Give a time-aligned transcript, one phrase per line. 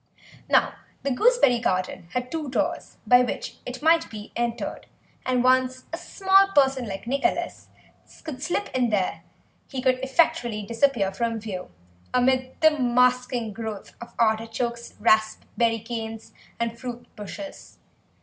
[0.49, 0.73] Now
[1.03, 4.87] the gooseberry garden had two doors by which it might be entered,
[5.27, 7.67] and once a small person like Nicholas
[8.23, 9.21] could slip in there
[9.67, 11.69] he could effectually disappear from view
[12.15, 17.77] amid the masking growth of artichokes, raspberry canes, and fruit bushes.